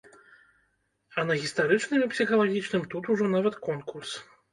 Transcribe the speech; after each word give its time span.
А 1.19 1.25
на 1.29 1.35
гістарычным 1.43 1.99
і 2.05 2.07
псіхалагічным 2.13 2.87
тут 2.95 3.03
ужо 3.17 3.29
нават 3.35 3.59
конкурс. 3.69 4.17